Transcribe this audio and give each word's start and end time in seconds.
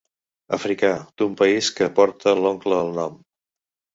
Africà 0.55 0.89
d'un 1.21 1.35
país 1.41 1.69
que 1.79 1.89
porta 1.99 2.35
l'oncle 2.39 2.79
al 2.79 2.91
nom. 3.01 3.21